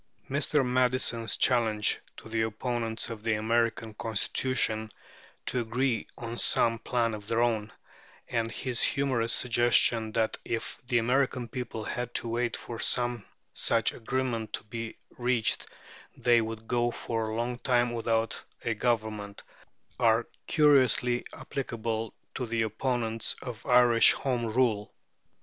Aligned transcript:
Mr. 0.31 0.65
Madison's 0.65 1.35
challenge 1.35 1.99
to 2.17 2.27
the 2.27 2.41
opponents 2.41 3.11
of 3.11 3.21
the 3.21 3.35
American 3.35 3.93
Constitution 3.93 4.89
to 5.45 5.59
agree 5.61 6.07
on 6.17 6.39
some 6.39 6.79
plan 6.79 7.13
of 7.13 7.27
their 7.27 7.39
own, 7.43 7.71
and 8.27 8.51
his 8.51 8.81
humorous 8.81 9.31
suggestion 9.31 10.11
that 10.13 10.39
if 10.43 10.79
the 10.87 10.97
American 10.97 11.47
people 11.47 11.83
had 11.83 12.11
to 12.15 12.27
wait 12.27 12.57
for 12.57 12.79
some 12.79 13.23
such 13.53 13.93
agreement 13.93 14.53
to 14.53 14.63
be 14.63 14.97
reached 15.19 15.67
they 16.17 16.41
would 16.41 16.67
go 16.67 16.89
for 16.89 17.25
a 17.25 17.35
long 17.35 17.59
time 17.59 17.93
without 17.93 18.43
a 18.65 18.73
government, 18.73 19.43
are 19.99 20.25
curiously 20.47 21.23
applicable 21.31 22.11
to 22.33 22.47
the 22.47 22.63
opponents 22.63 23.35
of 23.43 23.63
Irish 23.67 24.13
Home 24.13 24.47
Rule. 24.47 24.91